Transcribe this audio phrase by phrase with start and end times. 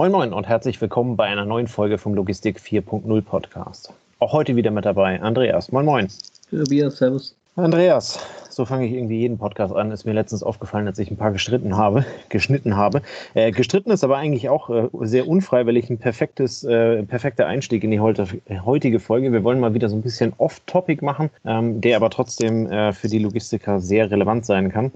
[0.00, 3.92] Moin Moin und herzlich willkommen bei einer neuen Folge vom Logistik 4.0 Podcast.
[4.18, 5.72] Auch heute wieder mit dabei Andreas.
[5.72, 6.08] Moin Moin.
[6.48, 7.36] Tobias, servus.
[7.56, 8.18] Andreas,
[8.48, 9.90] so fange ich irgendwie jeden Podcast an.
[9.90, 13.02] Ist mir letztens aufgefallen, dass ich ein paar gestritten habe, geschnitten habe.
[13.34, 17.90] Äh, gestritten ist aber eigentlich auch äh, sehr unfreiwillig ein perfektes, äh, perfekter Einstieg in
[17.90, 19.34] die heutige Folge.
[19.34, 23.08] Wir wollen mal wieder so ein bisschen Off-Topic machen, ähm, der aber trotzdem äh, für
[23.08, 24.92] die Logistiker sehr relevant sein kann.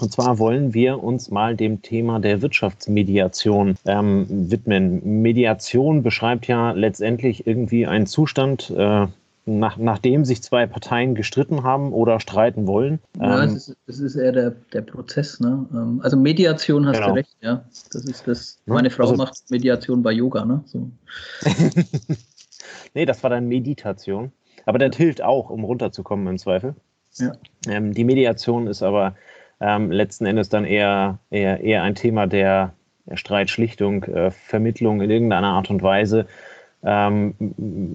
[0.00, 5.22] Und zwar wollen wir uns mal dem Thema der Wirtschaftsmediation ähm, widmen.
[5.22, 9.06] Mediation beschreibt ja letztendlich irgendwie einen Zustand, äh,
[9.46, 13.00] nach, nachdem sich zwei Parteien gestritten haben oder streiten wollen.
[13.18, 15.40] Ja, ähm, es, ist, es ist eher der, der Prozess.
[15.40, 15.66] Ne?
[15.72, 17.08] Ähm, also Mediation hast genau.
[17.08, 17.64] du recht, ja.
[17.92, 18.58] Das ist das.
[18.66, 20.62] Meine Frau also, macht Mediation bei Yoga, ne?
[20.66, 20.90] So.
[22.94, 24.32] nee, das war dann Meditation.
[24.66, 26.74] Aber das hilft auch, um runterzukommen im Zweifel.
[27.16, 27.32] Ja.
[27.66, 29.16] Ähm, die Mediation ist aber
[29.60, 32.72] ähm, letzten Endes dann eher, eher, eher ein Thema der,
[33.14, 36.26] Streitschlichtung, äh, Vermittlung in irgendeiner Art und Weise.
[36.82, 37.34] Ähm,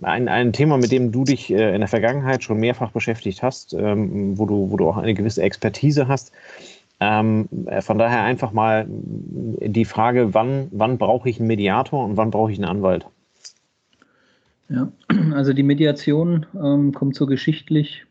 [0.04, 3.74] ein, ein Thema, mit dem du dich äh, in der Vergangenheit schon mehrfach beschäftigt hast,
[3.74, 6.32] ähm, wo, du, wo du auch eine gewisse Expertise hast.
[7.00, 12.16] Ähm, äh, von daher einfach mal die Frage, wann, wann brauche ich einen Mediator und
[12.16, 13.08] wann brauche ich einen Anwalt?
[14.70, 14.92] Ja,
[15.34, 18.06] also die Mediation ähm, kommt so geschichtlich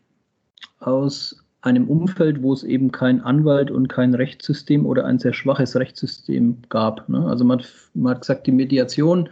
[0.79, 5.75] aus einem Umfeld, wo es eben kein Anwalt und kein Rechtssystem oder ein sehr schwaches
[5.75, 7.09] Rechtssystem gab.
[7.09, 7.25] Ne?
[7.25, 7.63] Also man,
[7.95, 9.29] man, hat gesagt, die Mediation,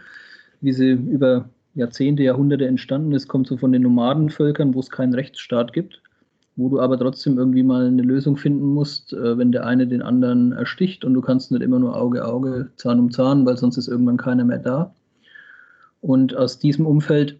[0.60, 5.14] wie sie über Jahrzehnte, Jahrhunderte entstanden ist, kommt so von den Nomadenvölkern, wo es keinen
[5.14, 6.02] Rechtsstaat gibt,
[6.56, 10.02] wo du aber trotzdem irgendwie mal eine Lösung finden musst, äh, wenn der eine den
[10.02, 13.76] anderen ersticht und du kannst nicht immer nur Auge, Auge, Zahn um Zahn, weil sonst
[13.76, 14.92] ist irgendwann keiner mehr da.
[16.00, 17.38] Und aus diesem Umfeld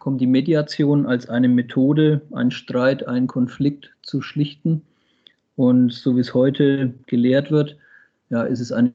[0.00, 4.82] kommt die Mediation als eine Methode, einen Streit, einen Konflikt zu schlichten.
[5.54, 7.76] Und so wie es heute gelehrt wird,
[8.30, 8.94] ja, ist es eine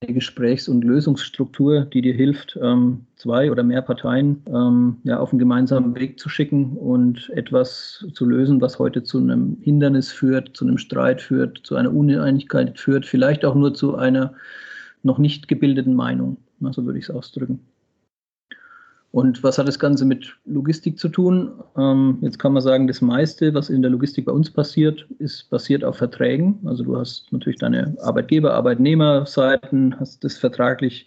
[0.00, 5.38] Gesprächs- und Lösungsstruktur, die dir hilft, ähm, zwei oder mehr Parteien ähm, ja, auf einen
[5.38, 10.66] gemeinsamen Weg zu schicken und etwas zu lösen, was heute zu einem Hindernis führt, zu
[10.66, 14.34] einem Streit führt, zu einer Uneinigkeit führt, vielleicht auch nur zu einer
[15.02, 16.36] noch nicht gebildeten Meinung.
[16.72, 17.60] So würde ich es ausdrücken.
[19.16, 21.50] Und was hat das Ganze mit Logistik zu tun?
[21.78, 25.48] Ähm, jetzt kann man sagen, das meiste, was in der Logistik bei uns passiert, ist
[25.48, 26.58] basiert auf Verträgen.
[26.66, 31.06] Also du hast natürlich deine Arbeitgeber, Arbeitnehmerseiten, hast das vertraglich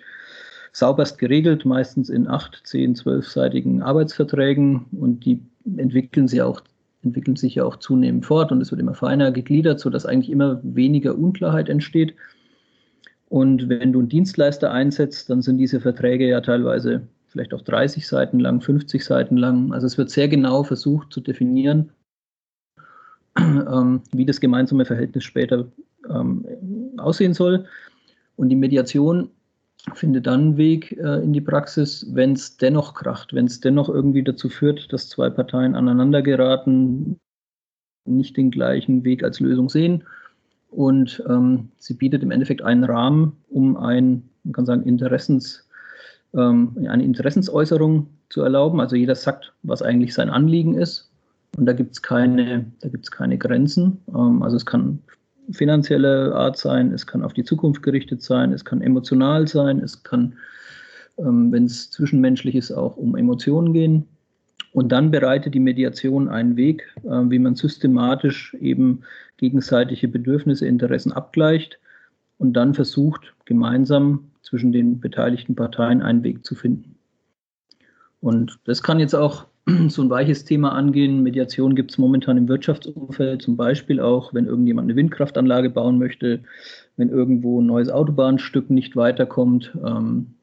[0.71, 5.43] sauberst geregelt, meistens in acht, zehn, zwölfseitigen Arbeitsverträgen und die
[5.77, 6.61] entwickeln sich auch
[7.03, 10.59] entwickeln sich ja auch zunehmend fort und es wird immer feiner gegliedert, sodass eigentlich immer
[10.63, 12.15] weniger Unklarheit entsteht.
[13.27, 18.07] Und wenn du einen Dienstleister einsetzt, dann sind diese Verträge ja teilweise vielleicht auch 30
[18.07, 19.71] Seiten lang, 50 Seiten lang.
[19.71, 21.91] Also es wird sehr genau versucht zu definieren,
[23.37, 25.67] ähm, wie das gemeinsame Verhältnis später
[26.09, 26.45] ähm,
[26.97, 27.65] aussehen soll.
[28.35, 29.29] Und die Mediation
[29.93, 34.23] findet dann Weg äh, in die Praxis, wenn es dennoch kracht, wenn es dennoch irgendwie
[34.23, 37.19] dazu führt, dass zwei Parteien aneinander geraten,
[38.05, 40.03] nicht den gleichen Weg als Lösung sehen.
[40.71, 45.68] Und ähm, sie bietet im Endeffekt einen Rahmen, um ein, man kann sagen, Interessens-
[46.33, 48.79] ähm, eine Interessensäußerung zu erlauben.
[48.79, 51.09] Also jeder sagt, was eigentlich sein Anliegen ist.
[51.57, 52.65] Und da gibt es keine,
[53.11, 53.99] keine Grenzen.
[54.13, 54.99] Ähm, also es kann
[55.51, 60.03] finanzielle Art sein, es kann auf die Zukunft gerichtet sein, es kann emotional sein, es
[60.03, 60.35] kann,
[61.17, 64.05] ähm, wenn es zwischenmenschlich ist, auch um Emotionen gehen.
[64.71, 69.01] Und dann bereitet die Mediation einen Weg, äh, wie man systematisch eben
[69.37, 71.79] gegenseitige Bedürfnisse, Interessen abgleicht
[72.39, 76.95] und dann versucht, gemeinsam zwischen den beteiligten Parteien einen Weg zu finden.
[78.21, 79.45] Und das kann jetzt auch
[79.89, 81.21] so ein weiches Thema angehen.
[81.21, 86.41] Mediation gibt es momentan im Wirtschaftsumfeld, zum Beispiel auch, wenn irgendjemand eine Windkraftanlage bauen möchte,
[86.97, 89.77] wenn irgendwo ein neues Autobahnstück nicht weiterkommt.
[89.85, 90.33] Ähm,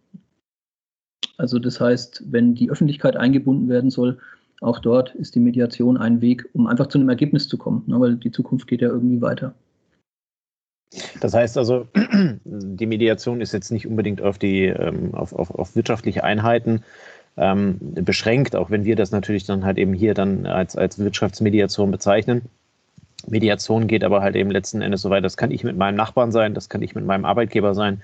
[1.38, 4.18] also das heißt, wenn die Öffentlichkeit eingebunden werden soll,
[4.62, 8.00] auch dort ist die Mediation ein Weg, um einfach zu einem Ergebnis zu kommen, ne,
[8.00, 9.54] weil die Zukunft geht ja irgendwie weiter.
[11.20, 11.86] Das heißt also,
[12.44, 16.84] die Mediation ist jetzt nicht unbedingt auf die ähm, auf, auf, auf wirtschaftliche Einheiten
[17.36, 21.90] ähm, beschränkt, auch wenn wir das natürlich dann halt eben hier dann als, als Wirtschaftsmediation
[21.90, 22.42] bezeichnen.
[23.28, 26.32] Mediation geht aber halt eben letzten Endes so weit, das kann ich mit meinem Nachbarn
[26.32, 28.02] sein, das kann ich mit meinem Arbeitgeber sein,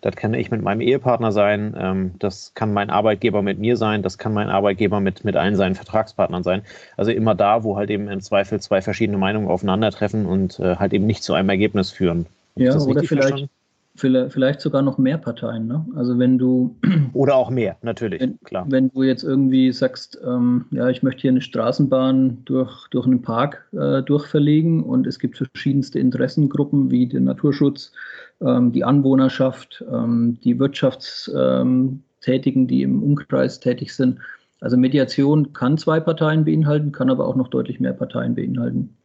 [0.00, 4.02] das kann ich mit meinem Ehepartner sein, ähm, das kann mein Arbeitgeber mit mir sein,
[4.02, 6.62] das kann mein Arbeitgeber mit, mit allen seinen Vertragspartnern sein.
[6.96, 10.92] Also immer da, wo halt eben im Zweifel zwei verschiedene Meinungen aufeinandertreffen und äh, halt
[10.92, 12.26] eben nicht zu einem Ergebnis führen.
[12.56, 13.48] Ja, oder vielleicht,
[13.96, 15.66] vielleicht sogar noch mehr Parteien.
[15.66, 15.84] Ne?
[15.94, 16.76] Also wenn du
[17.12, 18.66] oder auch mehr, natürlich, wenn, klar.
[18.68, 23.22] Wenn du jetzt irgendwie sagst, ähm, ja, ich möchte hier eine Straßenbahn durch, durch einen
[23.22, 27.92] Park äh, durchverlegen und es gibt verschiedenste Interessengruppen wie den Naturschutz,
[28.40, 34.18] ähm, die Anwohnerschaft, ähm, die Wirtschaftstätigen, die im Umkreis tätig sind.
[34.60, 38.95] Also Mediation kann zwei Parteien beinhalten, kann aber auch noch deutlich mehr Parteien beinhalten.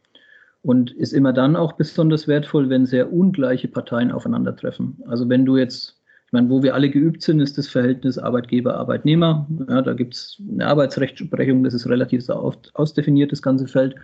[0.62, 5.02] Und ist immer dann auch besonders wertvoll, wenn sehr ungleiche Parteien aufeinandertreffen.
[5.08, 9.48] Also wenn du jetzt, ich meine, wo wir alle geübt sind, ist das Verhältnis Arbeitgeber-Arbeitnehmer.
[9.68, 13.96] Ja, da gibt es eine Arbeitsrechtsprechung, das ist relativ ausdefiniert, das ganze Feld.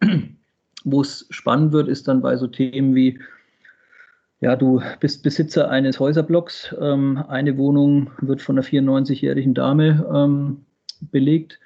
[0.84, 3.18] Wo es spannend wird, ist dann bei so Themen wie,
[4.40, 10.64] ja, du bist Besitzer eines Häuserblocks, ähm, eine Wohnung wird von einer 94-jährigen Dame ähm,
[11.00, 11.58] belegt.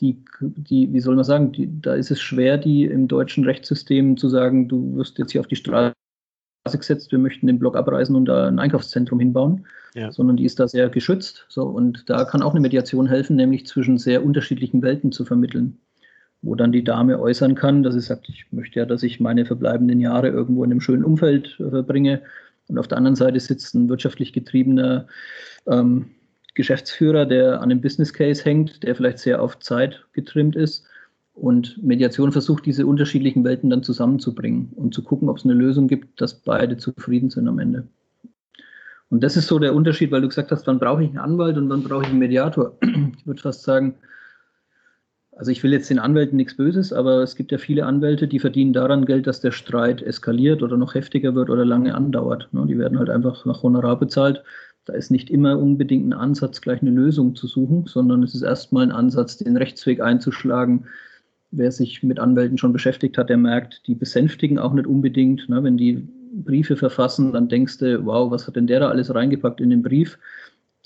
[0.00, 4.16] Die, die, wie soll man sagen, die, da ist es schwer, die im deutschen Rechtssystem
[4.16, 5.94] zu sagen, du wirst jetzt hier auf die Straße
[6.72, 10.10] gesetzt, wir möchten den Block abreißen und da ein Einkaufszentrum hinbauen, ja.
[10.10, 11.46] sondern die ist da sehr geschützt.
[11.48, 15.78] So, und da kann auch eine Mediation helfen, nämlich zwischen sehr unterschiedlichen Welten zu vermitteln
[16.42, 19.46] wo dann die Dame äußern kann, dass sie sagt, ich möchte ja, dass ich meine
[19.46, 22.22] verbleibenden Jahre irgendwo in einem schönen Umfeld äh, verbringe.
[22.68, 25.06] Und auf der anderen Seite sitzt ein wirtschaftlich getriebener
[25.66, 26.10] ähm,
[26.54, 30.84] Geschäftsführer, der an einem Business Case hängt, der vielleicht sehr auf Zeit getrimmt ist.
[31.34, 35.88] Und Mediation versucht, diese unterschiedlichen Welten dann zusammenzubringen und zu gucken, ob es eine Lösung
[35.88, 37.88] gibt, dass beide zufrieden sind am Ende.
[39.08, 41.56] Und das ist so der Unterschied, weil du gesagt hast, wann brauche ich einen Anwalt
[41.56, 42.76] und wann brauche ich einen Mediator.
[43.18, 43.94] Ich würde fast sagen,
[45.36, 48.38] also ich will jetzt den Anwälten nichts Böses, aber es gibt ja viele Anwälte, die
[48.38, 52.48] verdienen daran Geld, dass der Streit eskaliert oder noch heftiger wird oder lange andauert.
[52.52, 52.66] Ne?
[52.66, 54.42] Die werden halt einfach nach Honorar bezahlt.
[54.84, 58.42] Da ist nicht immer unbedingt ein Ansatz, gleich eine Lösung zu suchen, sondern es ist
[58.42, 60.86] erstmal ein Ansatz, den Rechtsweg einzuschlagen.
[61.52, 65.48] Wer sich mit Anwälten schon beschäftigt hat, der merkt, die besänftigen auch nicht unbedingt.
[65.48, 65.62] Ne?
[65.62, 69.60] Wenn die Briefe verfassen, dann denkst du, wow, was hat denn der da alles reingepackt
[69.60, 70.18] in den Brief?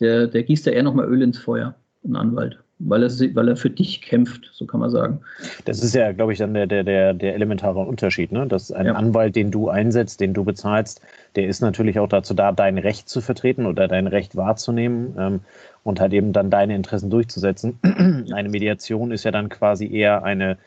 [0.00, 3.56] Der, der gießt ja eher nochmal Öl ins Feuer, ein Anwalt weil er, weil er
[3.56, 5.20] für dich kämpft, so kann man sagen.
[5.64, 8.46] Das ist ja, glaube ich, dann der, der, der elementare Unterschied, ne?
[8.46, 8.94] dass ein ja.
[8.94, 11.00] Anwalt, den du einsetzt, den du bezahlst,
[11.37, 15.40] der ist natürlich auch dazu da, dein Recht zu vertreten oder dein Recht wahrzunehmen ähm,
[15.84, 17.78] und halt eben dann deine Interessen durchzusetzen.
[18.32, 20.58] eine Mediation ist ja dann quasi eher eine,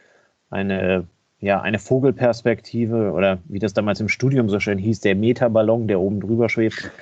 [0.50, 1.06] eine
[1.42, 6.02] ja, eine Vogelperspektive oder wie das damals im Studium so schön hieß, der Metaballon, der
[6.02, 6.92] oben drüber schwebt,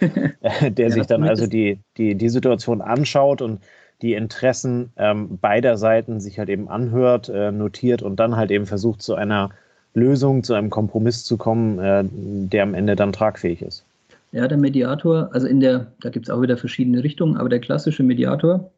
[0.61, 3.61] der ja, sich dann also die, die, die Situation anschaut und
[4.01, 8.65] die Interessen ähm, beider Seiten sich halt eben anhört, äh, notiert und dann halt eben
[8.65, 9.49] versucht, zu einer
[9.93, 13.83] Lösung, zu einem Kompromiss zu kommen, äh, der am Ende dann tragfähig ist.
[14.31, 17.59] Ja, der Mediator, also in der, da gibt es auch wieder verschiedene Richtungen, aber der
[17.59, 18.69] klassische Mediator,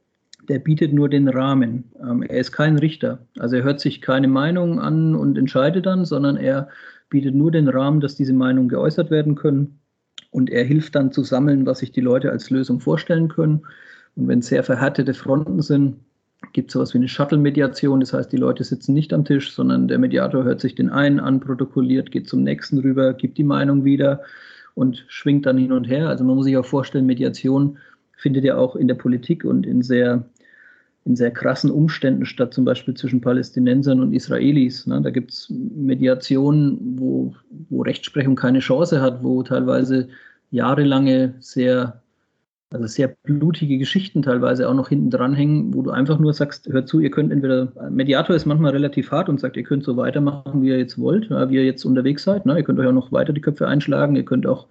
[0.48, 1.83] der bietet nur den Rahmen.
[2.01, 3.19] Ähm, er ist kein Richter.
[3.38, 6.69] Also er hört sich keine Meinung an und entscheidet dann, sondern er
[7.10, 9.80] bietet nur den Rahmen, dass diese Meinungen geäußert werden können.
[10.31, 13.63] Und er hilft dann zu sammeln, was sich die Leute als Lösung vorstellen können.
[14.19, 15.95] Und wenn sehr verhärtete Fronten sind,
[16.51, 18.01] gibt es sowas wie eine Shuttle-Mediation.
[18.01, 21.21] Das heißt, die Leute sitzen nicht am Tisch, sondern der Mediator hört sich den einen
[21.21, 24.21] an, protokolliert, geht zum nächsten rüber, gibt die Meinung wieder
[24.75, 26.10] und schwingt dann hin und her.
[26.10, 27.77] Also man muss sich auch vorstellen, Mediation
[28.18, 30.25] findet ja auch in der Politik und in sehr,
[31.06, 34.86] in sehr krassen Umständen statt, zum Beispiel zwischen Palästinensern und Israelis.
[34.86, 35.01] Ne?
[35.01, 37.33] Da gibt es Mediationen, wo,
[37.69, 40.10] wo Rechtsprechung keine Chance hat, wo teilweise
[40.51, 42.01] jahrelange sehr
[42.71, 46.88] also sehr blutige Geschichten teilweise auch noch hinten dranhängen, wo du einfach nur sagst, hört
[46.88, 50.62] zu, ihr könnt entweder, Mediator ist manchmal relativ hart und sagt, ihr könnt so weitermachen,
[50.62, 52.45] wie ihr jetzt wollt, wie ihr jetzt unterwegs seid.
[52.45, 52.57] Ne?
[52.57, 54.68] Ihr könnt euch auch noch weiter die Köpfe einschlagen, ihr könnt auch,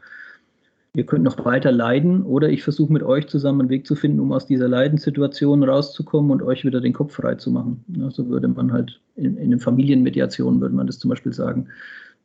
[0.94, 4.20] ihr könnt noch weiter leiden oder ich versuche mit euch zusammen einen Weg zu finden,
[4.20, 7.84] um aus dieser Leidenssituation rauszukommen und euch wieder den Kopf frei zu machen.
[7.96, 11.66] Ja, so würde man halt in, in einer Familienmediation, würde man das zum Beispiel sagen.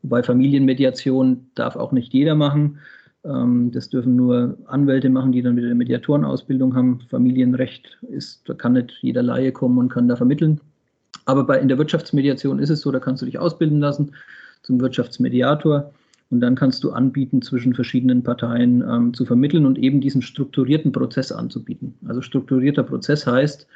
[0.03, 2.77] Wobei Familienmediation darf auch nicht jeder machen
[3.24, 7.00] das dürfen nur Anwälte machen, die dann wieder eine Mediatorenausbildung haben.
[7.10, 10.60] Familienrecht ist, da kann nicht jeder Laie kommen und kann da vermitteln.
[11.25, 14.12] Aber bei, in der Wirtschaftsmediation ist es so, da kannst du dich ausbilden lassen
[14.62, 15.94] zum Wirtschaftsmediator
[16.32, 20.92] und dann kannst du anbieten, zwischen verschiedenen Parteien ähm, zu vermitteln und eben diesen strukturierten
[20.92, 21.94] Prozess anzubieten.
[22.06, 23.68] Also strukturierter Prozess heißt,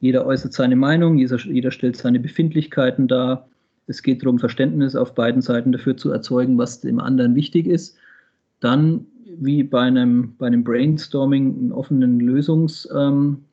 [0.00, 3.48] jeder äußert seine Meinung, jeder, jeder stellt seine Befindlichkeiten dar.
[3.86, 7.98] Es geht darum, Verständnis auf beiden Seiten dafür zu erzeugen, was dem anderen wichtig ist
[8.62, 9.06] dann
[9.38, 13.44] wie bei einem, bei einem Brainstorming einen offenen Lösungs, ähm,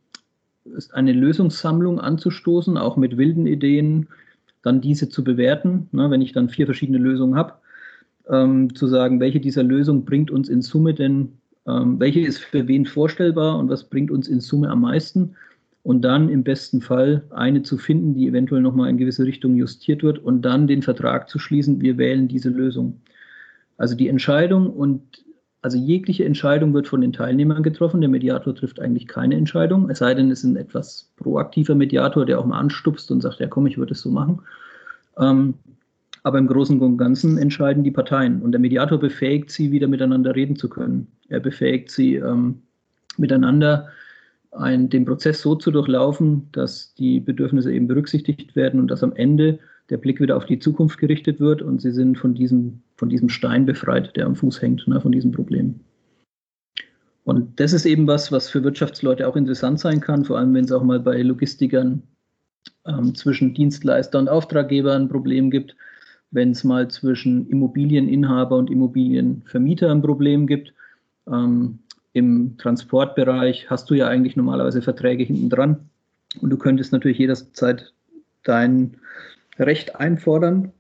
[0.92, 4.08] eine Lösungssammlung anzustoßen, auch mit wilden Ideen,
[4.62, 7.54] dann diese zu bewerten, ne, wenn ich dann vier verschiedene Lösungen habe,
[8.30, 11.34] ähm, zu sagen, welche dieser Lösungen bringt uns in Summe denn,
[11.66, 15.36] ähm, welche ist für wen vorstellbar und was bringt uns in Summe am meisten
[15.84, 20.04] und dann im besten Fall eine zu finden, die eventuell nochmal in gewisse Richtung justiert
[20.04, 23.00] wird und dann den Vertrag zu schließen, wir wählen diese Lösung.
[23.80, 25.24] Also die Entscheidung und
[25.62, 28.02] also jegliche Entscheidung wird von den Teilnehmern getroffen.
[28.02, 32.26] Der Mediator trifft eigentlich keine Entscheidung, es sei denn, es ist ein etwas proaktiver Mediator,
[32.26, 34.42] der auch mal anstupst und sagt, ja komm, ich würde es so machen.
[35.18, 35.56] Ähm,
[36.24, 38.42] Aber im Großen und Ganzen entscheiden die Parteien.
[38.42, 41.08] Und der Mediator befähigt sie, wieder miteinander reden zu können.
[41.30, 42.62] Er befähigt sie, ähm,
[43.18, 43.88] miteinander
[44.52, 49.14] ein, den Prozess so zu durchlaufen, dass die Bedürfnisse eben berücksichtigt werden und dass am
[49.14, 53.10] Ende der Blick wieder auf die Zukunft gerichtet wird und sie sind von diesem, von
[53.10, 55.80] diesem Stein befreit, der am Fuß hängt, ne, von diesem Problem.
[57.24, 60.66] Und das ist eben was, was für Wirtschaftsleute auch interessant sein kann, vor allem wenn
[60.66, 62.04] es auch mal bei Logistikern
[62.86, 65.76] ähm, zwischen Dienstleister und Auftraggeber ein Problem gibt,
[66.32, 70.74] wenn es mal zwischen Immobilieninhaber und Immobilienvermieter ein Problem gibt.
[71.28, 71.80] Ähm,
[72.14, 75.90] Im Transportbereich hast du ja eigentlich normalerweise Verträge hinten dran
[76.42, 77.94] und du könntest natürlich jederzeit
[78.44, 78.98] dein
[79.66, 80.72] Recht einfordern.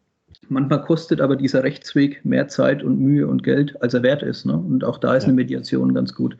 [0.47, 4.45] Manchmal kostet aber dieser Rechtsweg mehr Zeit und Mühe und Geld, als er wert ist.
[4.45, 4.57] Ne?
[4.57, 5.27] Und auch da ist ja.
[5.27, 6.37] eine Mediation ganz gut.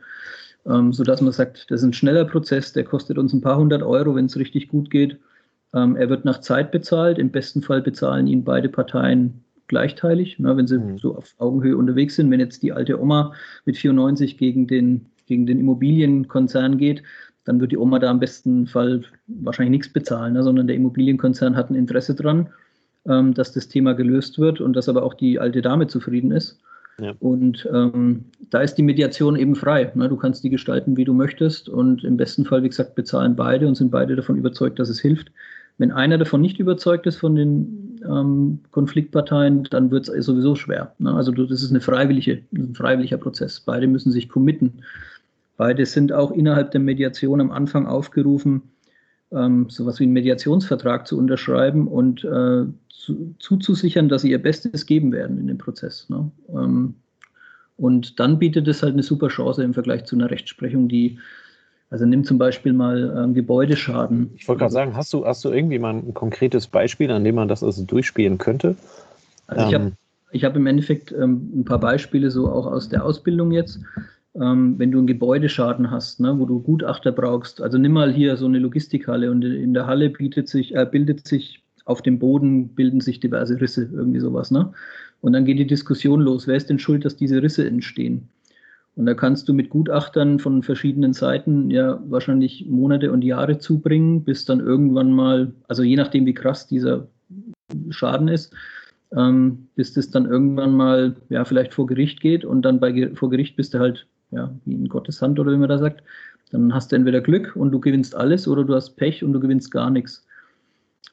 [0.66, 3.82] Ähm, sodass man sagt, das ist ein schneller Prozess, der kostet uns ein paar hundert
[3.82, 5.18] Euro, wenn es richtig gut geht.
[5.72, 7.18] Ähm, er wird nach Zeit bezahlt.
[7.18, 10.98] Im besten Fall bezahlen ihn beide Parteien gleichteilig, ne, wenn sie mhm.
[10.98, 12.30] so auf Augenhöhe unterwegs sind.
[12.30, 13.32] Wenn jetzt die alte Oma
[13.64, 17.02] mit 94 gegen den, gegen den Immobilienkonzern geht,
[17.50, 21.56] dann wird die Oma da im besten Fall wahrscheinlich nichts bezahlen, ne, sondern der Immobilienkonzern
[21.56, 22.48] hat ein Interesse dran,
[23.08, 26.60] ähm, dass das Thema gelöst wird und dass aber auch die alte Dame zufrieden ist.
[27.00, 27.12] Ja.
[27.18, 29.90] Und ähm, da ist die Mediation eben frei.
[29.96, 30.08] Ne?
[30.08, 31.68] Du kannst die gestalten, wie du möchtest.
[31.68, 35.00] Und im besten Fall, wie gesagt, bezahlen beide und sind beide davon überzeugt, dass es
[35.00, 35.32] hilft.
[35.78, 40.94] Wenn einer davon nicht überzeugt ist von den ähm, Konfliktparteien, dann wird es sowieso schwer.
[40.98, 41.12] Ne?
[41.12, 43.58] Also das ist eine freiwillige, ein freiwilliger Prozess.
[43.60, 44.82] Beide müssen sich committen.
[45.60, 48.62] Beide sind auch innerhalb der Mediation am Anfang aufgerufen,
[49.30, 54.86] ähm, sowas wie einen Mediationsvertrag zu unterschreiben und äh, zu, zuzusichern, dass sie ihr Bestes
[54.86, 56.08] geben werden in dem Prozess.
[56.08, 56.30] Ne?
[56.48, 56.94] Ähm,
[57.76, 61.18] und dann bietet es halt eine super Chance im Vergleich zu einer Rechtsprechung, die
[61.90, 64.30] also nimm zum Beispiel mal ähm, Gebäudeschaden.
[64.36, 67.34] Ich wollte gerade sagen, hast du, hast du irgendwie mal ein konkretes Beispiel, an dem
[67.34, 68.76] man das also durchspielen könnte?
[69.46, 69.92] Also ich habe ähm,
[70.32, 73.80] ich hab im Endeffekt ähm, ein paar Beispiele so auch aus der Ausbildung jetzt.
[74.40, 78.36] Ähm, wenn du einen Gebäudeschaden hast, ne, wo du Gutachter brauchst, also nimm mal hier
[78.36, 80.12] so eine Logistikhalle und in der Halle
[80.46, 84.50] sich, äh, bildet sich auf dem Boden bilden sich diverse Risse, irgendwie sowas.
[84.50, 84.72] Ne?
[85.20, 88.28] Und dann geht die Diskussion los, wer ist denn schuld, dass diese Risse entstehen?
[88.96, 94.24] Und da kannst du mit Gutachtern von verschiedenen Seiten ja wahrscheinlich Monate und Jahre zubringen,
[94.24, 97.08] bis dann irgendwann mal, also je nachdem, wie krass dieser
[97.90, 98.52] Schaden ist,
[99.16, 103.30] ähm, bis das dann irgendwann mal ja vielleicht vor Gericht geht und dann bei vor
[103.30, 106.02] Gericht bist du halt ja wie in Gottes Hand oder wie man da sagt.
[106.50, 109.40] Dann hast du entweder Glück und du gewinnst alles oder du hast Pech und du
[109.40, 110.26] gewinnst gar nichts.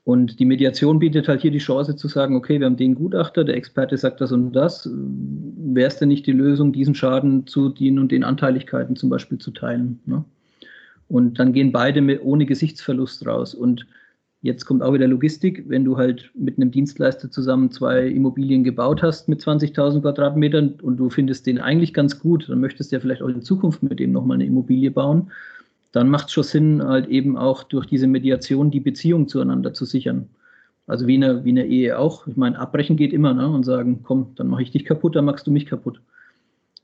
[0.03, 3.43] Und die Mediation bietet halt hier die Chance zu sagen, okay, wir haben den Gutachter,
[3.43, 4.89] der Experte sagt das und das.
[4.89, 9.37] Wäre es denn nicht die Lösung, diesen Schaden zu den und den Anteiligkeiten zum Beispiel
[9.37, 9.99] zu teilen?
[10.05, 10.23] Ne?
[11.09, 13.53] Und dann gehen beide mit, ohne Gesichtsverlust raus.
[13.53, 13.85] Und
[14.41, 15.65] jetzt kommt auch wieder Logistik.
[15.67, 20.97] Wenn du halt mit einem Dienstleister zusammen zwei Immobilien gebaut hast mit 20.000 Quadratmetern und
[20.97, 23.99] du findest den eigentlich ganz gut, dann möchtest du ja vielleicht auch in Zukunft mit
[23.99, 25.31] dem nochmal eine Immobilie bauen
[25.91, 29.85] dann macht es schon Sinn, halt eben auch durch diese Mediation die Beziehung zueinander zu
[29.85, 30.29] sichern.
[30.85, 32.27] Also wie eine, wie eine Ehe auch.
[32.27, 33.47] Ich meine, abbrechen geht immer ne?
[33.47, 35.99] und sagen, komm, dann mache ich dich kaputt, dann machst du mich kaputt.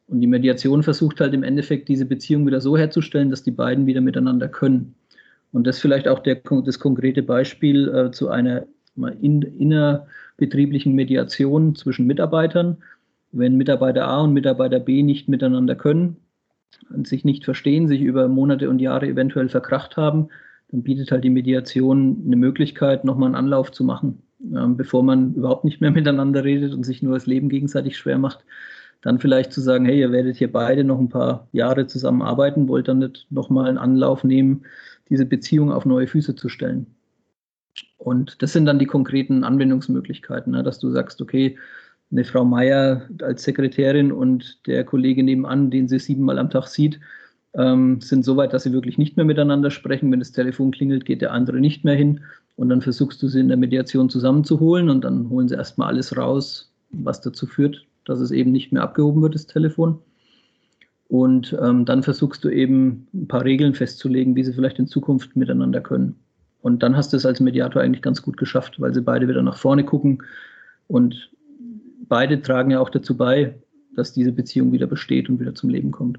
[0.07, 3.86] Und die Mediation versucht halt im Endeffekt diese Beziehung wieder so herzustellen, dass die beiden
[3.86, 4.95] wieder miteinander können.
[5.53, 8.65] Und das vielleicht auch der, das konkrete Beispiel äh, zu einer
[9.22, 12.77] in, innerbetrieblichen Mediation zwischen Mitarbeitern.
[13.31, 16.17] Wenn Mitarbeiter A und Mitarbeiter B nicht miteinander können,
[17.03, 20.29] sich nicht verstehen, sich über Monate und Jahre eventuell verkracht haben,
[20.72, 24.24] dann bietet halt die Mediation eine Möglichkeit, nochmal einen Anlauf zu machen,
[24.55, 28.17] ähm, bevor man überhaupt nicht mehr miteinander redet und sich nur das Leben gegenseitig schwer
[28.17, 28.43] macht.
[29.01, 32.88] Dann vielleicht zu sagen, hey, ihr werdet hier beide noch ein paar Jahre zusammenarbeiten, wollt
[32.88, 34.63] dann nicht nochmal einen Anlauf nehmen,
[35.13, 36.88] diese Beziehung auf neue Füße zu stellen.
[37.98, 41.55] Und das sind dann die konkreten Anwendungsmöglichkeiten, ne, dass du sagst, okay,
[42.12, 47.00] eine Frau Meier als Sekretärin und der Kollege nebenan, den sie siebenmal am Tag sieht,
[47.53, 50.12] ähm, sind so weit, dass sie wirklich nicht mehr miteinander sprechen.
[50.12, 52.22] Wenn das Telefon klingelt, geht der andere nicht mehr hin.
[52.55, 56.17] Und dann versuchst du sie in der Mediation zusammenzuholen und dann holen sie erstmal alles
[56.17, 60.00] raus, was dazu führt, dass es eben nicht mehr abgehoben wird, das Telefon.
[61.13, 65.36] Und ähm, dann versuchst du eben ein paar Regeln festzulegen, wie sie vielleicht in Zukunft
[65.36, 66.15] miteinander können.
[66.62, 69.43] Und dann hast du es als Mediator eigentlich ganz gut geschafft, weil sie beide wieder
[69.43, 70.24] nach vorne gucken
[70.88, 71.29] und
[72.10, 73.53] beide tragen ja auch dazu bei,
[73.96, 76.17] dass diese Beziehung wieder besteht und wieder zum Leben kommt.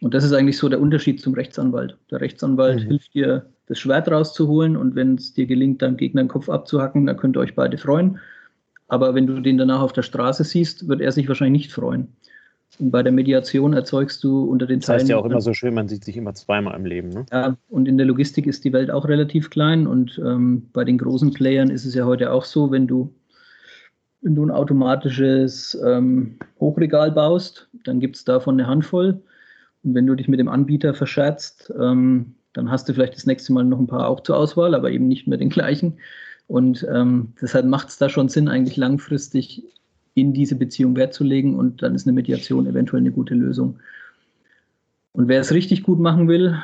[0.00, 1.96] Und das ist eigentlich so der Unterschied zum Rechtsanwalt.
[2.10, 2.88] Der Rechtsanwalt mhm.
[2.88, 7.06] hilft dir, das Schwert rauszuholen und wenn es dir gelingt, deinem Gegner den Kopf abzuhacken,
[7.06, 8.18] dann könnt ihr euch beide freuen.
[8.88, 12.08] Aber wenn du den danach auf der Straße siehst, wird er sich wahrscheinlich nicht freuen.
[12.78, 15.74] Und bei der Mediation erzeugst du unter den Das heißt ja auch immer so schön,
[15.74, 17.08] man sieht sich immer zweimal im Leben.
[17.08, 17.26] Ne?
[17.32, 20.98] Ja, und in der Logistik ist die Welt auch relativ klein und ähm, bei den
[20.98, 23.14] großen Playern ist es ja heute auch so, wenn du
[24.22, 29.22] wenn du ein automatisches ähm, Hochregal baust, dann gibt es davon eine Handvoll.
[29.84, 33.52] Und wenn du dich mit dem Anbieter verscherzt, ähm, dann hast du vielleicht das nächste
[33.52, 35.98] Mal noch ein paar auch zur Auswahl, aber eben nicht mehr den gleichen.
[36.48, 39.62] Und ähm, deshalb macht es da schon Sinn, eigentlich langfristig
[40.16, 43.78] in diese Beziehung Wert zu legen und dann ist eine Mediation eventuell eine gute Lösung.
[45.12, 46.58] Und wer es richtig gut machen will,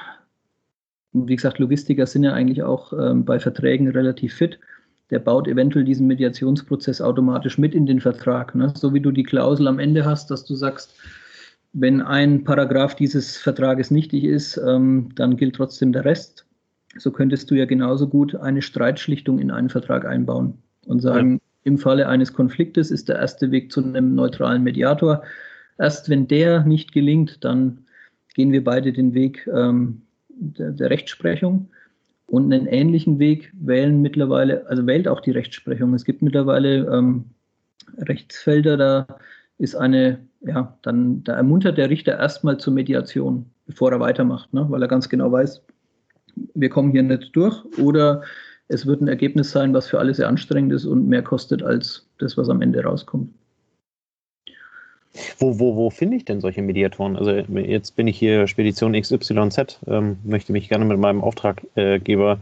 [1.12, 4.58] wie gesagt, Logistiker sind ja eigentlich auch ähm, bei Verträgen relativ fit,
[5.10, 8.54] der baut eventuell diesen Mediationsprozess automatisch mit in den Vertrag.
[8.54, 8.72] Ne?
[8.74, 10.94] So wie du die Klausel am Ende hast, dass du sagst,
[11.74, 16.46] wenn ein Paragraph dieses Vertrages nichtig ist, ähm, dann gilt trotzdem der Rest.
[16.96, 21.51] So könntest du ja genauso gut eine Streitschlichtung in einen Vertrag einbauen und sagen, ja.
[21.64, 25.22] Im Falle eines Konfliktes ist der erste Weg zu einem neutralen Mediator.
[25.78, 27.86] Erst wenn der nicht gelingt, dann
[28.34, 31.68] gehen wir beide den Weg ähm, der, der Rechtsprechung.
[32.26, 35.92] Und einen ähnlichen Weg wählen mittlerweile, also wählt auch die Rechtsprechung.
[35.92, 37.26] Es gibt mittlerweile ähm,
[37.98, 39.06] Rechtsfelder, da
[39.58, 44.66] ist eine, ja, dann da ermuntert der Richter erstmal zur Mediation, bevor er weitermacht, ne?
[44.70, 45.62] weil er ganz genau weiß,
[46.54, 48.22] wir kommen hier nicht durch oder
[48.72, 52.06] es wird ein Ergebnis sein, was für alle sehr anstrengend ist und mehr kostet als
[52.18, 53.30] das, was am Ende rauskommt.
[55.38, 57.16] Wo, wo, wo finde ich denn solche Mediatoren?
[57.16, 62.38] Also jetzt bin ich hier Spedition XYZ, ähm, möchte mich gerne mit meinem Auftraggeber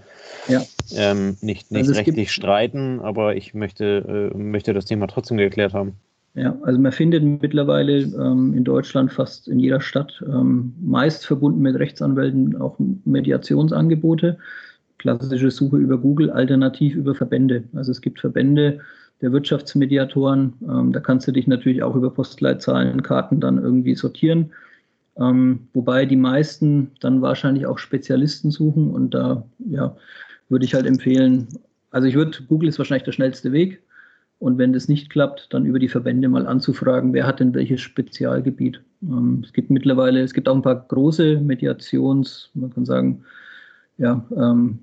[0.47, 0.63] ja.
[0.95, 5.75] ähm, nicht, nicht also rechtlich streiten, aber ich möchte, äh, möchte das Thema trotzdem geklärt
[5.75, 5.95] haben.
[6.35, 11.61] Ja, also man findet mittlerweile ähm, in Deutschland fast in jeder Stadt, ähm, meist verbunden
[11.61, 14.39] mit Rechtsanwälten, auch Mediationsangebote.
[15.01, 17.65] Klassische Suche über Google, alternativ über Verbände.
[17.75, 18.81] Also es gibt Verbände,
[19.23, 20.53] der Wirtschaftsmediatoren.
[20.69, 24.53] Ähm, da kannst du dich natürlich auch über Postleitzahlenkarten dann irgendwie sortieren.
[25.17, 29.97] Ähm, wobei die meisten dann wahrscheinlich auch Spezialisten suchen und da ja,
[30.51, 31.49] würde ich halt empfehlen,
[31.91, 33.83] also ich würde, Google ist wahrscheinlich der schnellste Weg
[34.39, 37.81] und wenn das nicht klappt, dann über die Verbände mal anzufragen, wer hat denn welches
[37.81, 38.83] Spezialgebiet.
[39.03, 43.25] Ähm, es gibt mittlerweile, es gibt auch ein paar große Mediations, man kann sagen,
[43.99, 44.79] ja, ähm,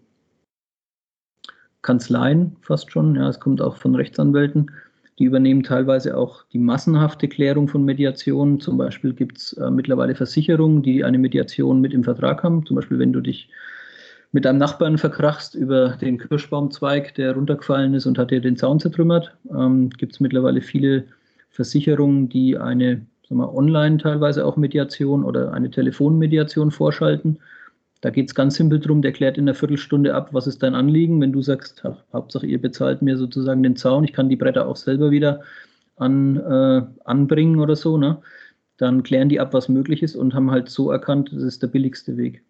[1.81, 3.15] Kanzleien fast schon.
[3.15, 4.71] Ja, es kommt auch von Rechtsanwälten.
[5.19, 8.59] Die übernehmen teilweise auch die massenhafte Klärung von Mediationen.
[8.59, 12.65] Zum Beispiel gibt es äh, mittlerweile Versicherungen, die eine Mediation mit im Vertrag haben.
[12.65, 13.49] Zum Beispiel, wenn du dich
[14.31, 18.79] mit deinem Nachbarn verkrachst über den Kirschbaumzweig, der runtergefallen ist und hat dir den Zaun
[18.79, 21.05] zertrümmert, ähm, gibt es mittlerweile viele
[21.49, 27.39] Versicherungen, die eine sagen wir, online teilweise auch Mediation oder eine Telefonmediation vorschalten
[28.01, 30.75] da geht es ganz simpel drum, der klärt in einer Viertelstunde ab, was ist dein
[30.75, 31.19] Anliegen.
[31.19, 31.83] Wenn du sagst,
[32.13, 35.41] Hauptsache ihr bezahlt mir sozusagen den Zaun, ich kann die Bretter auch selber wieder
[35.95, 38.19] an, äh, anbringen oder so, ne?
[38.77, 41.67] dann klären die ab, was möglich ist und haben halt so erkannt, das ist der
[41.67, 42.43] billigste Weg.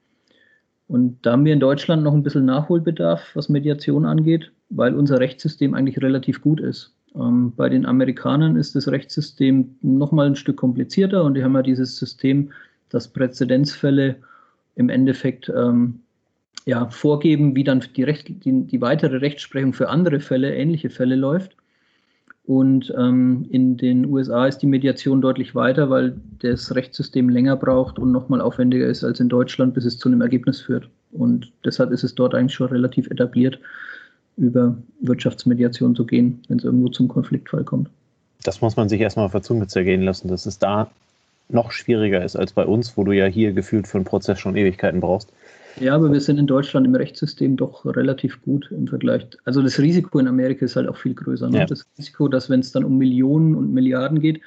[0.87, 5.19] Und da haben wir in Deutschland noch ein bisschen Nachholbedarf, was Mediation angeht, weil unser
[5.19, 6.93] Rechtssystem eigentlich relativ gut ist.
[7.15, 11.63] Ähm, bei den Amerikanern ist das Rechtssystem nochmal ein Stück komplizierter und die haben ja
[11.63, 12.51] dieses System,
[12.89, 14.17] dass Präzedenzfälle
[14.77, 15.99] im Endeffekt ähm,
[16.65, 21.15] ja, vorgeben, wie dann die, Recht, die, die, weitere Rechtsprechung für andere Fälle, ähnliche Fälle
[21.15, 21.55] läuft.
[22.45, 27.99] Und ähm, in den USA ist die Mediation deutlich weiter, weil das Rechtssystem länger braucht
[27.99, 30.89] und nochmal aufwendiger ist als in Deutschland, bis es zu einem Ergebnis führt.
[31.11, 33.59] Und deshalb ist es dort eigentlich schon relativ etabliert,
[34.37, 37.89] über Wirtschaftsmediation zu gehen, wenn es irgendwo zum Konfliktfall kommt.
[38.43, 40.91] Das muss man sich erstmal auf der Zunge zergehen lassen, dass es da
[41.49, 44.55] noch schwieriger ist als bei uns, wo du ja hier gefühlt für einen Prozess schon
[44.55, 45.31] Ewigkeiten brauchst.
[45.79, 49.27] Ja, aber wir sind in Deutschland im Rechtssystem doch relativ gut im Vergleich.
[49.45, 51.49] Also das Risiko in Amerika ist halt auch viel größer.
[51.49, 51.59] Ne?
[51.59, 51.65] Ja.
[51.65, 54.41] Das Risiko, dass wenn es dann um Millionen und Milliarden geht,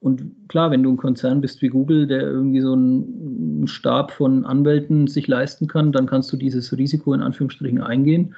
[0.00, 4.44] und klar, wenn du ein Konzern bist wie Google, der irgendwie so einen Stab von
[4.44, 8.34] Anwälten sich leisten kann, dann kannst du dieses Risiko in Anführungsstrichen eingehen.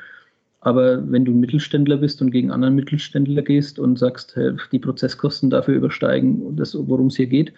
[0.60, 4.36] Aber wenn du ein Mittelständler bist und gegen anderen Mittelständler gehst und sagst,
[4.72, 7.52] die Prozesskosten dafür übersteigen, worum es hier geht,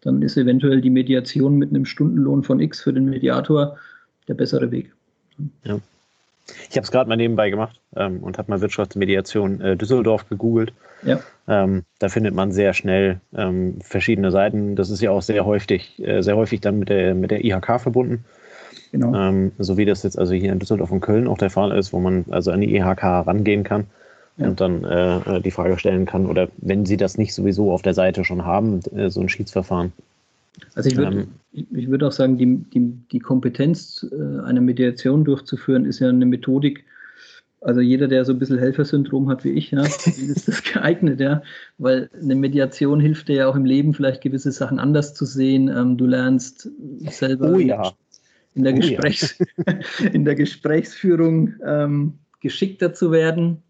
[0.00, 3.76] dann ist eventuell die Mediation mit einem Stundenlohn von X für den Mediator
[4.28, 4.92] der bessere Weg.
[5.64, 5.78] Ja.
[6.70, 10.72] Ich habe es gerade mal nebenbei gemacht ähm, und habe mal Wirtschaftsmediation äh, Düsseldorf gegoogelt.
[11.02, 11.18] Ja.
[11.48, 14.76] Ähm, da findet man sehr schnell ähm, verschiedene Seiten.
[14.76, 17.80] Das ist ja auch sehr häufig, äh, sehr häufig dann mit der, mit der IHK
[17.80, 18.24] verbunden.
[18.92, 19.14] Genau.
[19.14, 21.92] Ähm, so wie das jetzt also hier in Düsseldorf und Köln auch der Fall ist,
[21.92, 23.86] wo man also an die IHK rangehen kann
[24.36, 24.48] ja.
[24.48, 27.82] und dann äh, äh, die Frage stellen kann, oder wenn Sie das nicht sowieso auf
[27.82, 29.92] der Seite schon haben, äh, so ein Schiedsverfahren.
[30.74, 31.28] Also ich würde ähm,
[31.72, 36.26] ich würd auch sagen, die, die, die Kompetenz äh, einer Mediation durchzuführen, ist ja eine
[36.26, 36.84] Methodik,
[37.66, 41.42] also jeder, der so ein bisschen Helfersyndrom hat wie ich, ja, ist das geeignet, ja,
[41.78, 45.68] weil eine Mediation hilft dir ja auch im Leben vielleicht gewisse Sachen anders zu sehen.
[45.68, 46.70] Ähm, du lernst
[47.10, 47.92] selber oh, ja.
[48.56, 50.06] In, der oh, Gesprächs ja.
[50.12, 53.62] in der Gesprächsführung ähm, geschickter zu werden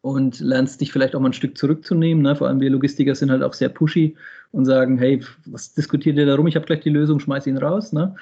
[0.00, 2.22] und lernst dich vielleicht auch mal ein Stück zurückzunehmen.
[2.22, 2.36] Ne?
[2.36, 4.16] Vor allem wir Logistiker sind halt auch sehr pushy
[4.52, 6.46] und sagen, hey, was diskutiert ihr darum?
[6.46, 7.92] Ich habe gleich die Lösung, schmeiß ihn raus.
[7.92, 8.14] Ne?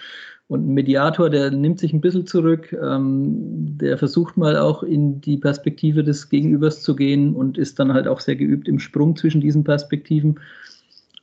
[0.49, 5.21] Und ein Mediator, der nimmt sich ein bisschen zurück, ähm, der versucht mal auch in
[5.21, 9.17] die Perspektive des Gegenübers zu gehen und ist dann halt auch sehr geübt im Sprung
[9.17, 10.39] zwischen diesen Perspektiven.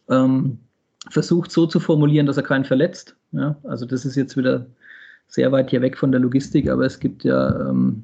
[0.10, 0.60] Ähm,
[1.10, 3.16] versucht so zu formulieren, dass er keinen verletzt.
[3.32, 3.58] Ja?
[3.64, 4.66] Also das ist jetzt wieder
[5.28, 8.04] sehr weit hier weg von der Logistik, aber es gibt ja ähm,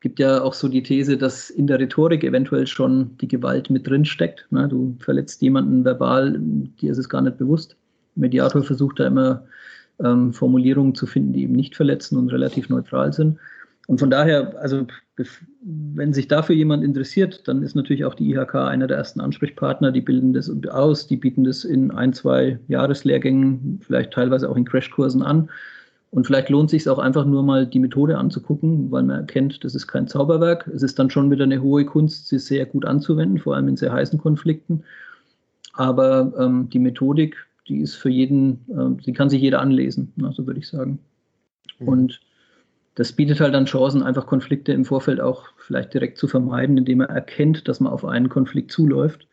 [0.00, 3.88] gibt ja auch so die These, dass in der Rhetorik eventuell schon die Gewalt mit
[3.88, 4.46] drin steckt.
[4.50, 4.68] Ne?
[4.68, 7.76] Du verletzt jemanden verbal, dir ist es gar nicht bewusst.
[8.14, 9.44] Mediator versucht da immer
[9.98, 13.38] ähm, Formulierungen zu finden, die eben nicht verletzen und relativ neutral sind.
[13.86, 14.86] Und von daher, also
[15.62, 19.92] wenn sich dafür jemand interessiert, dann ist natürlich auch die IHK einer der ersten Ansprechpartner.
[19.92, 24.64] Die bilden das aus, die bieten das in ein, zwei Jahreslehrgängen, vielleicht teilweise auch in
[24.64, 25.48] Crashkursen an.
[26.10, 29.64] Und vielleicht lohnt es sich auch einfach nur mal die Methode anzugucken, weil man erkennt,
[29.64, 30.66] das ist kein Zauberwerk.
[30.68, 33.76] Es ist dann schon wieder eine hohe Kunst, sie sehr gut anzuwenden, vor allem in
[33.76, 34.82] sehr heißen Konflikten.
[35.74, 37.36] Aber ähm, die Methodik,
[37.68, 40.98] die ist für jeden, äh, die kann sich jeder anlesen, na, so würde ich sagen.
[41.80, 41.88] Mhm.
[41.88, 42.20] Und
[42.96, 46.98] das bietet halt dann Chancen, einfach Konflikte im Vorfeld auch vielleicht direkt zu vermeiden, indem
[46.98, 49.28] man erkennt, dass man auf einen Konflikt zuläuft.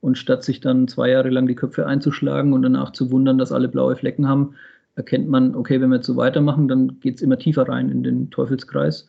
[0.00, 3.52] Und statt sich dann zwei Jahre lang die Köpfe einzuschlagen und danach zu wundern, dass
[3.52, 4.56] alle blaue Flecken haben,
[4.96, 8.02] erkennt man, okay, wenn wir jetzt so weitermachen, dann geht es immer tiefer rein in
[8.02, 9.08] den Teufelskreis.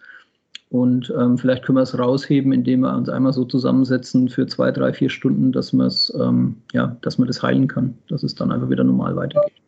[0.69, 4.71] Und ähm, vielleicht können wir es rausheben, indem wir uns einmal so zusammensetzen für zwei,
[4.71, 5.73] drei, vier Stunden, dass
[6.19, 9.64] ähm, ja, dass man das heilen kann, dass es dann einfach wieder normal weitergeht.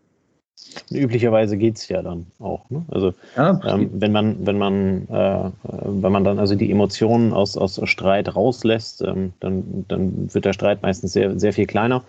[0.92, 2.70] Üblicherweise geht es ja dann auch.
[2.70, 2.84] Ne?
[2.90, 7.58] Also ja, ähm, wenn man, wenn man, äh, wenn man dann also die Emotionen aus,
[7.58, 12.04] aus Streit rauslässt, ähm, dann, dann wird der Streit meistens sehr, sehr viel kleiner.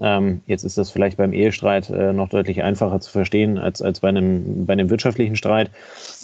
[0.00, 4.00] Ähm, jetzt ist das vielleicht beim Ehestreit äh, noch deutlich einfacher zu verstehen als, als
[4.00, 5.70] bei, einem, bei einem wirtschaftlichen Streit.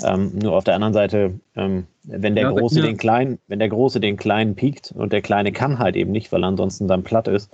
[0.02, 2.86] Ähm, nur auf der anderen Seite, ähm, wenn der ja, Große ja.
[2.86, 6.32] den Kleinen, wenn der Große den Kleinen piekt und der Kleine kann halt eben nicht,
[6.32, 7.50] weil er ansonsten dann platt ist,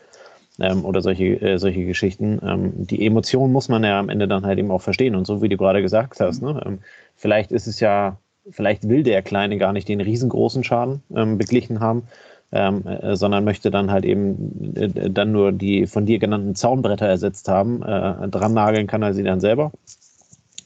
[0.60, 2.40] ähm, oder solche, äh, solche Geschichten.
[2.42, 5.14] Ähm, die Emotion muss man ja am Ende dann halt eben auch verstehen.
[5.14, 6.78] Und so wie du gerade gesagt hast, ne, ähm,
[7.14, 8.18] vielleicht ist es ja,
[8.50, 12.04] vielleicht will der Kleine gar nicht den riesengroßen Schaden beglichen haben,
[12.52, 17.06] ähm, äh, sondern möchte dann halt eben äh, dann nur die von dir genannten Zaunbretter
[17.06, 17.82] ersetzt haben.
[17.82, 19.72] Äh, dran nageln kann er sie dann selber.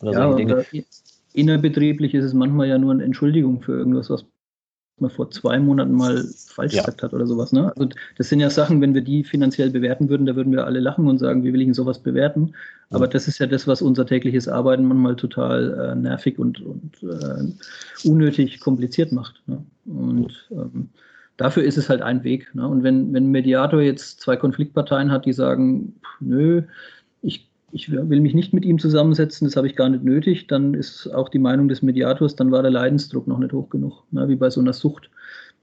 [0.03, 0.64] Oder ja, Dinge.
[1.33, 4.24] innerbetrieblich ist es manchmal ja nur eine Entschuldigung für irgendwas, was
[5.00, 6.82] man vor zwei Monaten mal falsch ja.
[6.82, 7.52] gesagt hat oder sowas.
[7.52, 7.72] Ne?
[7.76, 10.80] Also das sind ja Sachen, wenn wir die finanziell bewerten würden, da würden wir alle
[10.80, 12.54] lachen und sagen, wie will ich denn sowas bewerten?
[12.90, 17.02] Aber das ist ja das, was unser tägliches Arbeiten manchmal total äh, nervig und, und
[17.02, 19.42] äh, unnötig kompliziert macht.
[19.46, 19.64] Ne?
[19.86, 20.88] Und ähm,
[21.36, 22.52] dafür ist es halt ein Weg.
[22.54, 22.66] Ne?
[22.66, 26.62] Und wenn, wenn ein Mediator jetzt zwei Konfliktparteien hat, die sagen, nö,
[27.72, 31.09] ich, will mich nicht mit ihm zusammensetzen, das habe ich gar nicht nötig, dann ist
[31.09, 34.28] auch die Meinung des Mediators, dann war der Leidensdruck noch nicht hoch genug, ne?
[34.28, 35.11] wie bei so einer Sucht.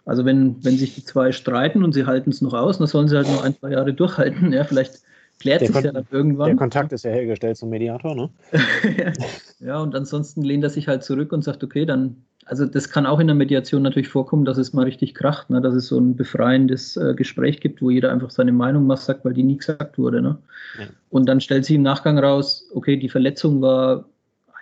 [0.06, 3.10] Also wenn, wenn sich die zwei streiten und sie halten es noch aus, dann sollen
[3.10, 4.54] sie halt noch ein, zwei Jahre durchhalten.
[4.54, 5.02] Ja, vielleicht
[5.40, 6.48] klärt sich ja dann irgendwann.
[6.48, 8.30] Der Kontakt ist ja hergestellt zum Mediator, ne?
[9.60, 13.06] ja, und ansonsten lehnt er sich halt zurück und sagt, okay, dann also das kann
[13.06, 15.62] auch in der Mediation natürlich vorkommen, dass es mal richtig kracht, ne?
[15.62, 19.26] dass es so ein befreiendes äh, Gespräch gibt, wo jeder einfach seine Meinung mal sagt,
[19.26, 20.22] weil die nie gesagt wurde.
[20.22, 20.38] Ne?
[20.80, 20.86] Ja.
[21.10, 24.06] Und dann stellt sich im Nachgang raus, okay, die Verletzung war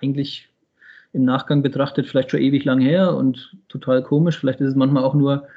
[0.02, 0.50] eigentlich
[1.14, 4.38] im Nachgang betrachtet vielleicht schon ewig lang her und total komisch.
[4.38, 5.48] Vielleicht ist es manchmal auch nur,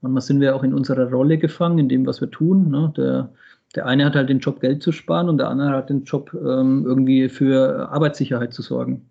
[0.00, 2.70] manchmal sind wir auch in unserer Rolle gefangen, in dem, was wir tun.
[2.70, 2.92] Ne?
[2.96, 3.28] Der,
[3.74, 6.32] der eine hat halt den Job, Geld zu sparen und der andere hat den Job,
[6.34, 9.02] ähm, irgendwie für Arbeitssicherheit zu sorgen.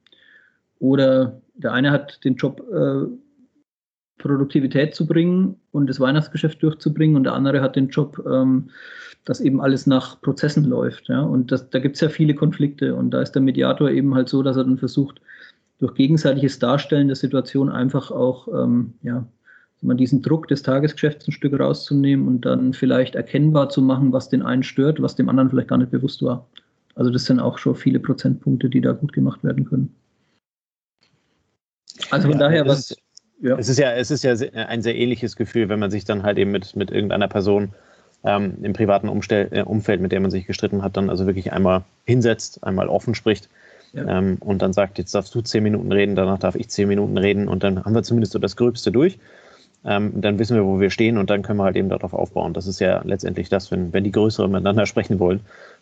[0.82, 3.06] Oder der eine hat den Job, äh,
[4.17, 8.70] Produktivität zu bringen und das Weihnachtsgeschäft durchzubringen und der andere hat den Job, ähm,
[9.26, 11.08] dass eben alles nach Prozessen läuft.
[11.08, 11.22] Ja?
[11.22, 14.28] Und das, da gibt es ja viele Konflikte und da ist der Mediator eben halt
[14.28, 15.22] so, dass er dann versucht,
[15.78, 19.26] durch gegenseitiges Darstellen der Situation einfach auch ähm, ja,
[19.82, 24.30] man diesen Druck des Tagesgeschäfts ein Stück rauszunehmen und dann vielleicht erkennbar zu machen, was
[24.30, 26.48] den einen stört, was dem anderen vielleicht gar nicht bewusst war.
[26.96, 29.96] Also das sind auch schon viele Prozentpunkte, die da gut gemacht werden können.
[32.12, 32.95] Also von ja, daher, was.
[33.41, 33.58] Ja.
[33.58, 34.34] Es ist ja, es ist ja
[34.67, 37.74] ein sehr ähnliches Gefühl, wenn man sich dann halt eben mit, mit irgendeiner Person
[38.24, 41.52] ähm, im privaten Umstell äh, Umfeld, mit der man sich gestritten hat, dann also wirklich
[41.52, 43.50] einmal hinsetzt, einmal offen spricht
[43.93, 44.19] ja.
[44.19, 47.17] ähm, und dann sagt, jetzt darfst du zehn Minuten reden, danach darf ich zehn Minuten
[47.17, 49.17] reden und dann haben wir zumindest so das Gröbste durch.
[49.84, 52.54] Ähm, dann wissen wir, wo wir stehen und dann können wir halt eben darauf aufbauen.
[52.54, 55.39] Das ist ja letztendlich das, wenn, wenn die Größeren miteinander sprechen wollen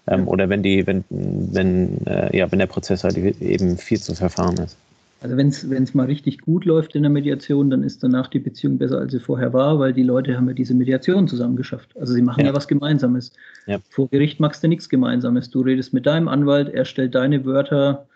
[0.07, 0.27] ähm, ja.
[0.27, 4.55] oder wenn die, wenn, wenn, äh, ja, wenn der Prozess halt eben viel zu verfahren
[4.57, 4.77] ist.
[5.21, 8.77] Also wenn es mal richtig gut läuft in der Mediation, dann ist danach die Beziehung
[8.77, 11.89] besser, als sie vorher war, weil die Leute haben ja diese Mediation zusammen geschafft.
[11.99, 13.33] Also sie machen ja, ja was Gemeinsames.
[13.65, 13.79] Ja.
[13.89, 15.49] Vor Gericht machst du nichts Gemeinsames.
[15.49, 18.07] Du redest mit deinem Anwalt, er stellt deine Wörter,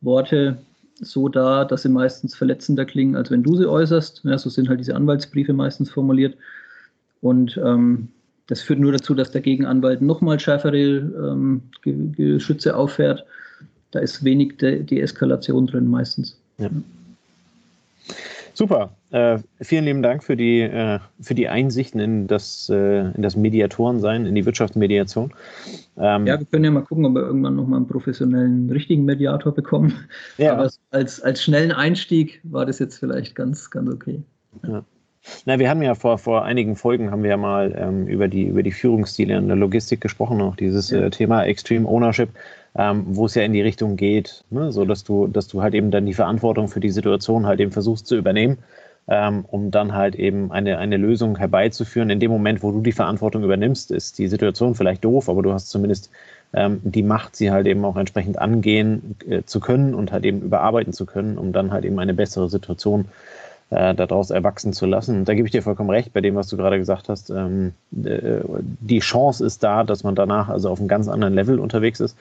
[0.00, 0.56] Worte
[0.98, 4.22] so dar, dass sie meistens verletzender klingen, als wenn du sie äußerst.
[4.24, 6.38] Ja, so sind halt diese Anwaltsbriefe meistens formuliert.
[7.20, 8.08] Und ähm,
[8.46, 13.26] das führt nur dazu, dass der Gegenanwalt nochmal schärfere ähm, Geschütze auffährt.
[13.90, 16.38] Da ist wenig de Deeskalation drin meistens.
[16.58, 16.70] Ja.
[18.54, 18.90] Super.
[19.10, 23.36] Äh, vielen lieben Dank für die, äh, für die Einsichten in das, äh, in das
[23.36, 25.30] Mediatorensein, in die Wirtschaftsmediation.
[25.98, 29.54] Ähm, ja, wir können ja mal gucken, ob wir irgendwann nochmal einen professionellen, richtigen Mediator
[29.54, 29.92] bekommen.
[30.38, 30.54] Ja.
[30.54, 34.22] Aber als, als schnellen Einstieg war das jetzt vielleicht ganz, ganz okay.
[34.66, 34.82] Ja.
[35.44, 38.44] Na, wir haben ja vor, vor einigen Folgen haben wir ja mal ähm, über, die,
[38.44, 41.00] über die Führungsstile in der Logistik gesprochen, auch dieses ja.
[41.00, 42.30] äh, Thema Extreme Ownership
[42.78, 44.70] ähm, wo es ja in die Richtung geht, ne?
[44.70, 47.72] so dass du, dass du halt eben dann die Verantwortung für die Situation halt eben
[47.72, 48.58] versuchst zu übernehmen,
[49.08, 52.10] ähm, um dann halt eben eine, eine Lösung herbeizuführen.
[52.10, 55.52] In dem Moment, wo du die Verantwortung übernimmst, ist die Situation vielleicht doof, aber du
[55.52, 56.10] hast zumindest
[56.52, 60.42] ähm, die Macht, sie halt eben auch entsprechend angehen äh, zu können und halt eben
[60.42, 63.06] überarbeiten zu können, um dann halt eben eine bessere Situation
[63.70, 65.20] äh, daraus erwachsen zu lassen.
[65.20, 67.30] Und da gebe ich dir vollkommen recht bei dem, was du gerade gesagt hast.
[67.30, 67.72] Ähm,
[68.04, 68.40] äh,
[68.80, 72.16] die Chance ist da, dass man danach also auf einem ganz anderen Level unterwegs ist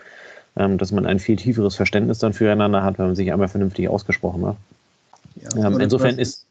[0.58, 3.90] ähm, dass man ein viel tieferes Verständnis dann füreinander hat, wenn man sich einmal vernünftig
[3.90, 4.58] ausgesprochen hat.
[5.36, 6.46] Ja, ähm, insofern, ist,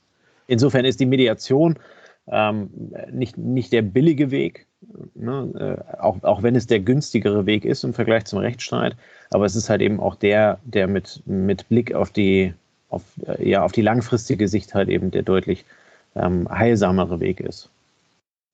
[0.46, 1.78] insofern ist die Mediation
[2.26, 2.70] ähm,
[3.12, 4.66] nicht, nicht der billige Weg,
[5.14, 5.78] ne?
[5.90, 8.96] äh, auch, auch wenn es der günstigere Weg ist im Vergleich zum Rechtsstreit,
[9.30, 12.54] aber es ist halt eben auch der, der mit, mit Blick auf die,
[12.88, 15.64] auf, äh, ja, auf die langfristige Sicht halt eben der deutlich
[16.14, 17.70] ähm, heilsamere Weg ist.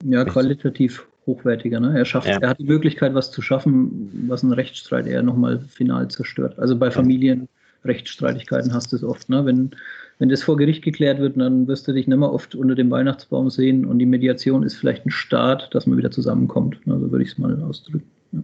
[0.04, 1.80] Ja, qualitativ hochwertiger.
[1.80, 1.96] Ne?
[1.98, 2.38] Er, schafft, ja.
[2.40, 6.58] er hat die Möglichkeit, was zu schaffen, was ein Rechtsstreit eher nochmal final zerstört.
[6.58, 9.28] Also bei Familienrechtsstreitigkeiten hast du es oft.
[9.28, 9.44] Ne?
[9.44, 9.70] Wenn,
[10.18, 12.90] wenn das vor Gericht geklärt wird, dann wirst du dich nicht mehr oft unter dem
[12.90, 16.86] Weihnachtsbaum sehen und die Mediation ist vielleicht ein Start, dass man wieder zusammenkommt.
[16.86, 16.98] Ne?
[16.98, 18.10] So würde ich es mal ausdrücken.
[18.32, 18.42] Ja.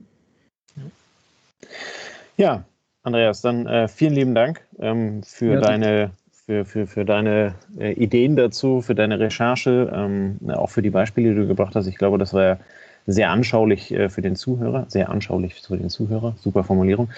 [2.37, 2.65] ja.
[3.03, 6.11] Andreas, dann äh, vielen lieben Dank ähm, für ja, deine
[6.47, 11.31] für, für, für deine äh, Ideen dazu, für deine Recherche, ähm, auch für die Beispiele,
[11.31, 11.89] die du gebracht hast.
[11.89, 12.59] Ich glaube, das war ja
[13.07, 17.11] sehr anschaulich äh, für den Zuhörer, sehr anschaulich für den Zuhörer, super Formulierung,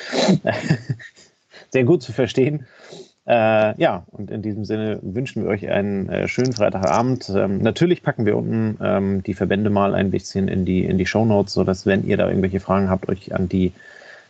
[1.70, 2.66] sehr gut zu verstehen.
[3.26, 7.28] Äh, ja, und in diesem Sinne wünschen wir euch einen äh, schönen Freitagabend.
[7.28, 11.04] Ähm, natürlich packen wir unten ähm, die Verbände mal ein bisschen in die, in die
[11.04, 13.72] Show Notes, sodass, wenn ihr da irgendwelche Fragen habt, euch an die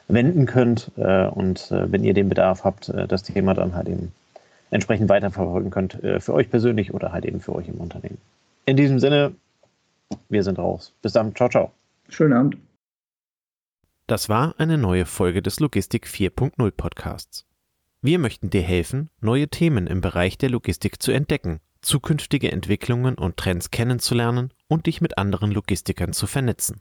[0.09, 4.11] wenden könnt äh, und äh, wenn ihr den Bedarf habt, das Thema dann halt eben
[4.71, 8.19] entsprechend weiterverfolgen könnt, äh, für euch persönlich oder halt eben für euch im Unternehmen.
[8.67, 9.33] In diesem Sinne,
[10.29, 10.93] wir sind raus.
[11.03, 11.35] Bis dann.
[11.35, 11.73] Ciao, ciao.
[12.09, 12.57] Schönen Abend.
[14.07, 17.47] Das war eine neue Folge des Logistik 4.0 Podcasts.
[18.01, 23.37] Wir möchten dir helfen, neue Themen im Bereich der Logistik zu entdecken, zukünftige Entwicklungen und
[23.37, 26.81] Trends kennenzulernen und dich mit anderen Logistikern zu vernetzen.